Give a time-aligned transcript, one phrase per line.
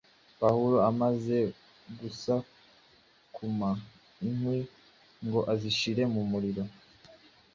[0.41, 1.37] Pawulo amaze
[1.99, 3.69] gusakuma
[4.27, 4.59] “inkwi
[5.25, 6.63] ngo azishyire mu muriro,”